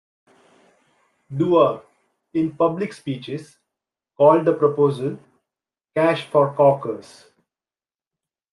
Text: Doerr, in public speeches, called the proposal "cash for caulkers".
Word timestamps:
Doerr, 1.31 1.83
in 2.33 2.55
public 2.57 2.91
speeches, 2.91 3.57
called 4.17 4.45
the 4.45 4.53
proposal 4.55 5.19
"cash 5.95 6.25
for 6.25 6.55
caulkers". 6.55 7.25